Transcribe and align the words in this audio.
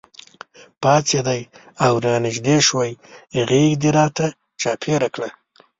پاڅېدې 0.81 1.41
او 1.85 1.93
رانږدې 2.05 2.57
شوې 2.67 2.91
غېږ 3.47 3.71
دې 3.81 3.89
راته 3.97 4.25
چاپېره 4.61 5.07
کړه. 5.15 5.29